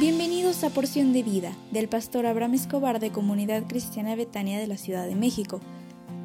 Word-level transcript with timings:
Bienvenidos 0.00 0.64
a 0.64 0.70
Porción 0.70 1.12
de 1.12 1.22
Vida 1.22 1.54
del 1.72 1.86
pastor 1.86 2.24
Abraham 2.24 2.54
Escobar 2.54 3.00
de 3.00 3.12
Comunidad 3.12 3.64
Cristiana 3.66 4.16
Betania 4.16 4.58
de 4.58 4.66
la 4.66 4.78
Ciudad 4.78 5.06
de 5.06 5.14
México. 5.14 5.60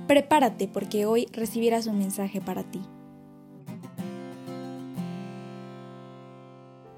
Prepárate 0.07 0.69
porque 0.69 1.05
hoy 1.05 1.27
recibirás 1.33 1.85
un 1.85 1.99
mensaje 1.99 2.39
para 2.39 2.63
ti. 2.63 2.81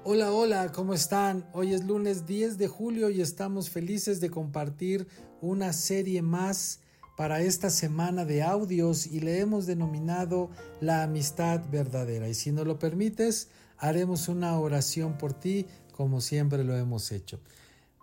Hola, 0.04 0.30
hola, 0.30 0.70
¿cómo 0.70 0.94
están? 0.94 1.50
Hoy 1.52 1.74
es 1.74 1.84
lunes 1.84 2.26
10 2.26 2.58
de 2.58 2.68
julio 2.68 3.10
y 3.10 3.22
estamos 3.22 3.70
felices 3.70 4.20
de 4.20 4.30
compartir 4.30 5.08
una 5.40 5.72
serie 5.72 6.22
más 6.22 6.78
para 7.16 7.40
esta 7.40 7.70
semana 7.70 8.24
de 8.24 8.44
audios 8.44 9.08
y 9.08 9.18
le 9.18 9.40
hemos 9.40 9.66
denominado 9.66 10.50
la 10.80 11.02
amistad 11.02 11.60
verdadera. 11.72 12.28
Y 12.28 12.34
si 12.34 12.52
nos 12.52 12.68
lo 12.68 12.78
permites, 12.78 13.48
haremos 13.78 14.28
una 14.28 14.56
oración 14.60 15.18
por 15.18 15.32
ti 15.32 15.66
como 15.98 16.20
siempre 16.20 16.62
lo 16.62 16.76
hemos 16.76 17.10
hecho. 17.10 17.40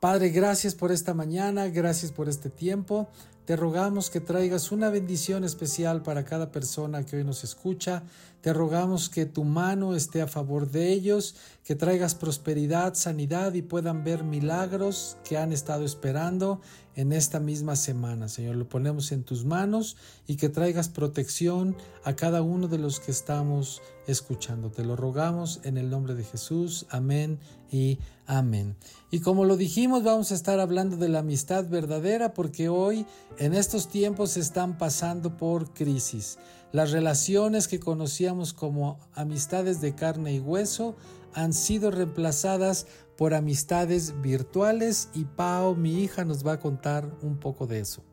Padre, 0.01 0.27
gracias 0.27 0.75
por 0.75 0.91
esta 0.91 1.13
mañana, 1.13 1.69
gracias 1.69 2.11
por 2.11 2.27
este 2.27 2.49
tiempo. 2.49 3.07
Te 3.45 3.55
rogamos 3.55 4.09
que 4.09 4.21
traigas 4.21 4.71
una 4.71 4.89
bendición 4.89 5.43
especial 5.43 6.01
para 6.01 6.25
cada 6.25 6.51
persona 6.51 7.05
que 7.05 7.17
hoy 7.17 7.23
nos 7.23 7.43
escucha. 7.43 8.01
Te 8.41 8.53
rogamos 8.53 9.07
que 9.07 9.27
tu 9.27 9.43
mano 9.43 9.95
esté 9.95 10.23
a 10.23 10.27
favor 10.27 10.71
de 10.71 10.91
ellos, 10.91 11.35
que 11.63 11.75
traigas 11.75 12.15
prosperidad, 12.15 12.95
sanidad 12.95 13.53
y 13.53 13.61
puedan 13.61 14.03
ver 14.03 14.23
milagros 14.23 15.17
que 15.23 15.37
han 15.37 15.51
estado 15.51 15.85
esperando 15.85 16.59
en 16.95 17.11
esta 17.11 17.39
misma 17.39 17.75
semana. 17.75 18.29
Señor, 18.29 18.55
lo 18.55 18.67
ponemos 18.67 19.11
en 19.11 19.23
tus 19.23 19.45
manos 19.45 19.97
y 20.27 20.37
que 20.37 20.49
traigas 20.49 20.89
protección 20.89 21.75
a 22.03 22.15
cada 22.15 22.41
uno 22.41 22.67
de 22.67 22.77
los 22.77 22.99
que 22.99 23.11
estamos 23.11 23.81
escuchando. 24.07 24.71
Te 24.71 24.85
lo 24.85 24.95
rogamos 24.95 25.59
en 25.63 25.77
el 25.77 25.89
nombre 25.89 26.15
de 26.15 26.23
Jesús. 26.23 26.85
Amén 26.89 27.39
y 27.71 27.99
amén. 28.27 28.75
Y 29.11 29.19
como 29.19 29.45
lo 29.45 29.57
dijimos, 29.57 30.03
vamos 30.03 30.31
a 30.31 30.35
estar 30.35 30.59
hablando 30.59 30.97
de 30.97 31.09
la 31.09 31.19
amistad 31.19 31.67
verdadera 31.67 32.33
porque 32.33 32.69
hoy 32.69 33.05
en 33.37 33.53
estos 33.53 33.89
tiempos 33.89 34.37
están 34.37 34.77
pasando 34.77 35.37
por 35.37 35.73
crisis. 35.73 36.37
Las 36.71 36.91
relaciones 36.91 37.67
que 37.67 37.79
conocíamos 37.79 38.53
como 38.53 38.99
amistades 39.13 39.81
de 39.81 39.95
carne 39.95 40.33
y 40.33 40.39
hueso 40.39 40.95
han 41.33 41.53
sido 41.53 41.91
reemplazadas 41.91 42.87
por 43.17 43.33
amistades 43.33 44.21
virtuales 44.21 45.09
y 45.13 45.25
Pau, 45.25 45.75
mi 45.75 46.03
hija, 46.03 46.25
nos 46.25 46.45
va 46.45 46.53
a 46.53 46.59
contar 46.59 47.09
un 47.21 47.37
poco 47.37 47.67
de 47.67 47.79
eso. 47.79 48.03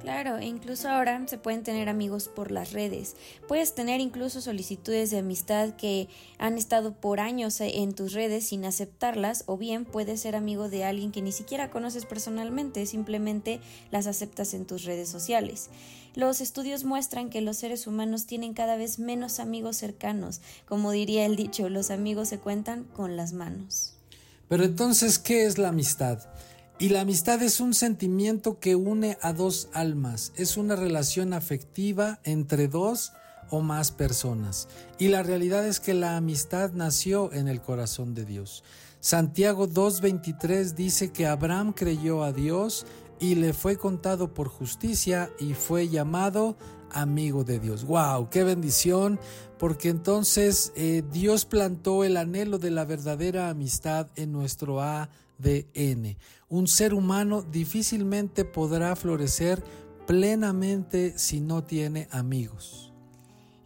Claro, 0.00 0.38
e 0.38 0.46
incluso 0.46 0.88
ahora 0.88 1.20
se 1.26 1.38
pueden 1.38 1.62
tener 1.62 1.88
amigos 1.88 2.28
por 2.28 2.50
las 2.50 2.72
redes. 2.72 3.16
Puedes 3.48 3.74
tener 3.74 4.00
incluso 4.00 4.40
solicitudes 4.40 5.10
de 5.10 5.18
amistad 5.18 5.70
que 5.70 6.08
han 6.38 6.58
estado 6.58 6.92
por 6.92 7.18
años 7.18 7.60
en 7.60 7.94
tus 7.94 8.12
redes 8.12 8.46
sin 8.48 8.64
aceptarlas, 8.64 9.44
o 9.46 9.56
bien 9.56 9.84
puedes 9.84 10.20
ser 10.20 10.36
amigo 10.36 10.68
de 10.68 10.84
alguien 10.84 11.12
que 11.12 11.22
ni 11.22 11.32
siquiera 11.32 11.70
conoces 11.70 12.06
personalmente, 12.06 12.86
simplemente 12.86 13.60
las 13.90 14.06
aceptas 14.06 14.54
en 14.54 14.66
tus 14.66 14.84
redes 14.84 15.08
sociales. 15.08 15.70
Los 16.14 16.40
estudios 16.40 16.84
muestran 16.84 17.28
que 17.28 17.40
los 17.40 17.56
seres 17.58 17.86
humanos 17.86 18.26
tienen 18.26 18.54
cada 18.54 18.76
vez 18.76 18.98
menos 18.98 19.38
amigos 19.38 19.76
cercanos. 19.76 20.40
Como 20.66 20.90
diría 20.90 21.26
el 21.26 21.36
dicho, 21.36 21.68
los 21.68 21.90
amigos 21.90 22.28
se 22.28 22.38
cuentan 22.38 22.84
con 22.84 23.16
las 23.16 23.32
manos. 23.32 23.94
Pero 24.48 24.64
entonces, 24.64 25.18
¿qué 25.18 25.44
es 25.44 25.58
la 25.58 25.68
amistad? 25.68 26.20
Y 26.78 26.90
la 26.90 27.00
amistad 27.00 27.42
es 27.42 27.60
un 27.60 27.72
sentimiento 27.72 28.60
que 28.60 28.76
une 28.76 29.16
a 29.22 29.32
dos 29.32 29.68
almas, 29.72 30.32
es 30.36 30.58
una 30.58 30.76
relación 30.76 31.32
afectiva 31.32 32.20
entre 32.22 32.68
dos 32.68 33.12
o 33.48 33.62
más 33.62 33.92
personas. 33.92 34.68
Y 34.98 35.08
la 35.08 35.22
realidad 35.22 35.66
es 35.66 35.80
que 35.80 35.94
la 35.94 36.18
amistad 36.18 36.72
nació 36.72 37.32
en 37.32 37.48
el 37.48 37.62
corazón 37.62 38.14
de 38.14 38.26
Dios. 38.26 38.62
Santiago 39.00 39.66
2.23 39.68 40.74
dice 40.74 41.12
que 41.12 41.26
Abraham 41.26 41.72
creyó 41.72 42.22
a 42.22 42.32
Dios 42.32 42.84
y 43.20 43.34
le 43.34 43.52
fue 43.52 43.76
contado 43.76 44.32
por 44.34 44.48
justicia 44.48 45.30
y 45.38 45.54
fue 45.54 45.88
llamado 45.88 46.56
amigo 46.90 47.44
de 47.44 47.58
Dios. 47.58 47.84
¡Wow! 47.84 48.30
¡Qué 48.30 48.44
bendición! 48.44 49.18
Porque 49.58 49.88
entonces 49.88 50.72
eh, 50.76 51.02
Dios 51.12 51.44
plantó 51.44 52.04
el 52.04 52.16
anhelo 52.16 52.58
de 52.58 52.70
la 52.70 52.84
verdadera 52.84 53.48
amistad 53.48 54.08
en 54.16 54.32
nuestro 54.32 54.82
ADN. 54.82 56.16
Un 56.48 56.68
ser 56.68 56.94
humano 56.94 57.42
difícilmente 57.42 58.44
podrá 58.44 58.94
florecer 58.96 59.64
plenamente 60.06 61.18
si 61.18 61.40
no 61.40 61.64
tiene 61.64 62.08
amigos 62.10 62.95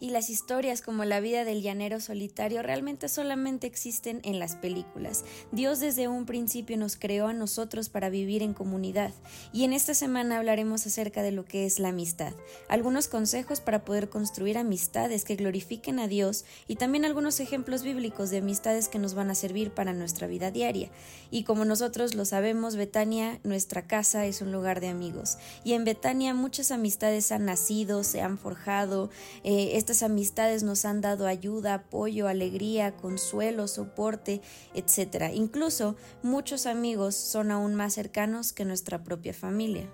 y 0.01 0.09
las 0.09 0.29
historias 0.29 0.81
como 0.81 1.05
la 1.05 1.21
vida 1.21 1.45
del 1.45 1.61
llanero 1.61 2.01
solitario 2.01 2.63
realmente 2.63 3.07
solamente 3.07 3.67
existen 3.67 4.19
en 4.23 4.39
las 4.39 4.55
películas. 4.55 5.23
Dios 5.51 5.79
desde 5.79 6.07
un 6.07 6.25
principio 6.25 6.75
nos 6.75 6.97
creó 6.97 7.27
a 7.27 7.33
nosotros 7.33 7.87
para 7.87 8.09
vivir 8.09 8.41
en 8.41 8.55
comunidad 8.55 9.13
y 9.53 9.63
en 9.63 9.73
esta 9.73 9.93
semana 9.93 10.39
hablaremos 10.39 10.85
acerca 10.87 11.21
de 11.21 11.31
lo 11.31 11.45
que 11.45 11.65
es 11.65 11.77
la 11.77 11.89
amistad, 11.89 12.33
algunos 12.67 13.07
consejos 13.07 13.61
para 13.61 13.85
poder 13.85 14.09
construir 14.09 14.57
amistades 14.57 15.23
que 15.23 15.35
glorifiquen 15.35 15.99
a 15.99 16.07
Dios 16.07 16.45
y 16.67 16.75
también 16.77 17.05
algunos 17.05 17.39
ejemplos 17.39 17.83
bíblicos 17.83 18.31
de 18.31 18.39
amistades 18.39 18.89
que 18.89 18.99
nos 18.99 19.13
van 19.13 19.29
a 19.29 19.35
servir 19.35 19.71
para 19.71 19.93
nuestra 19.93 20.25
vida 20.25 20.49
diaria. 20.49 20.89
Y 21.29 21.43
como 21.43 21.63
nosotros 21.63 22.15
lo 22.15 22.25
sabemos, 22.25 22.75
Betania, 22.75 23.39
nuestra 23.43 23.85
casa 23.85 24.25
es 24.25 24.41
un 24.41 24.51
lugar 24.51 24.81
de 24.81 24.87
amigos 24.87 25.37
y 25.63 25.73
en 25.73 25.83
Betania 25.83 26.33
muchas 26.33 26.71
amistades 26.71 27.31
han 27.31 27.45
nacido, 27.45 28.03
se 28.03 28.21
han 28.21 28.39
forjado, 28.39 29.11
eh, 29.43 29.73
amistades 30.01 30.63
nos 30.63 30.85
han 30.85 31.01
dado 31.01 31.27
ayuda, 31.27 31.73
apoyo, 31.73 32.27
alegría, 32.27 32.95
consuelo, 32.95 33.67
soporte, 33.67 34.41
etc. 34.73 35.31
Incluso 35.33 35.95
muchos 36.23 36.65
amigos 36.65 37.15
son 37.15 37.51
aún 37.51 37.75
más 37.75 37.93
cercanos 37.93 38.53
que 38.53 38.65
nuestra 38.65 39.03
propia 39.03 39.33
familia. 39.33 39.89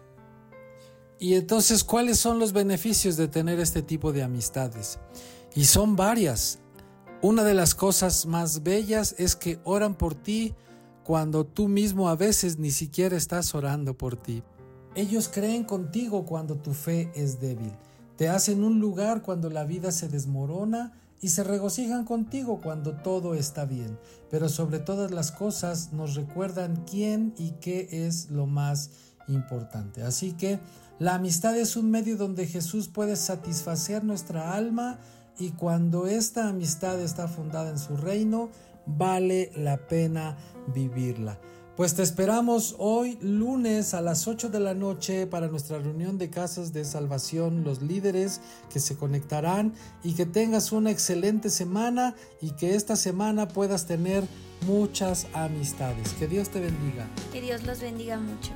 Y 1.19 1.33
entonces, 1.33 1.83
¿cuáles 1.83 2.19
son 2.19 2.37
los 2.37 2.53
beneficios 2.53 3.17
de 3.17 3.27
tener 3.27 3.59
este 3.59 3.81
tipo 3.81 4.13
de 4.13 4.21
amistades? 4.21 4.99
Y 5.55 5.65
son 5.65 5.95
varias. 5.95 6.59
Una 7.21 7.43
de 7.43 7.55
las 7.55 7.73
cosas 7.73 8.27
más 8.27 8.61
bellas 8.61 9.15
es 9.17 9.35
que 9.35 9.59
oran 9.63 9.95
por 9.95 10.13
ti 10.13 10.53
cuando 11.03 11.45
tú 11.45 11.67
mismo 11.67 12.09
a 12.09 12.15
veces 12.15 12.59
ni 12.59 12.69
siquiera 12.69 13.17
estás 13.17 13.55
orando 13.55 13.97
por 13.97 14.15
ti. 14.15 14.43
Ellos 14.93 15.27
creen 15.27 15.63
contigo 15.63 16.25
cuando 16.25 16.55
tu 16.57 16.73
fe 16.73 17.11
es 17.15 17.39
débil. 17.39 17.71
Te 18.17 18.29
hacen 18.29 18.63
un 18.63 18.79
lugar 18.79 19.21
cuando 19.21 19.49
la 19.49 19.63
vida 19.63 19.91
se 19.91 20.09
desmorona 20.09 20.93
y 21.21 21.29
se 21.29 21.43
regocijan 21.43 22.03
contigo 22.03 22.61
cuando 22.61 22.93
todo 22.93 23.35
está 23.35 23.65
bien. 23.65 23.97
Pero 24.29 24.49
sobre 24.49 24.79
todas 24.79 25.11
las 25.11 25.31
cosas 25.31 25.93
nos 25.93 26.15
recuerdan 26.15 26.83
quién 26.89 27.33
y 27.37 27.51
qué 27.61 27.87
es 27.91 28.29
lo 28.29 28.47
más 28.47 28.89
importante. 29.27 30.03
Así 30.03 30.33
que 30.33 30.59
la 30.99 31.15
amistad 31.15 31.55
es 31.55 31.75
un 31.75 31.91
medio 31.91 32.17
donde 32.17 32.47
Jesús 32.47 32.87
puede 32.87 33.15
satisfacer 33.15 34.03
nuestra 34.03 34.55
alma 34.55 34.97
y 35.37 35.51
cuando 35.51 36.07
esta 36.07 36.49
amistad 36.49 36.99
está 36.99 37.27
fundada 37.27 37.69
en 37.69 37.77
su 37.77 37.95
reino, 37.95 38.49
vale 38.87 39.51
la 39.55 39.77
pena 39.87 40.37
vivirla. 40.73 41.39
Pues 41.77 41.93
te 41.93 42.01
esperamos 42.01 42.75
hoy 42.79 43.19
lunes 43.21 43.93
a 43.93 44.01
las 44.01 44.27
8 44.27 44.49
de 44.49 44.59
la 44.59 44.73
noche 44.73 45.27
para 45.27 45.47
nuestra 45.47 45.77
reunión 45.77 46.17
de 46.17 46.31
casas 46.31 46.73
de 46.73 46.83
salvación, 46.83 47.63
los 47.63 47.83
líderes 47.83 48.41
que 48.71 48.79
se 48.79 48.97
conectarán 48.97 49.75
y 50.03 50.15
que 50.15 50.25
tengas 50.25 50.71
una 50.71 50.89
excelente 50.89 51.51
semana 51.51 52.15
y 52.41 52.49
que 52.53 52.73
esta 52.73 52.95
semana 52.95 53.47
puedas 53.47 53.85
tener 53.85 54.23
muchas 54.65 55.27
amistades. 55.33 56.13
Que 56.13 56.27
Dios 56.27 56.49
te 56.49 56.61
bendiga. 56.61 57.07
Que 57.31 57.41
Dios 57.41 57.63
los 57.63 57.79
bendiga 57.79 58.17
mucho. 58.17 58.53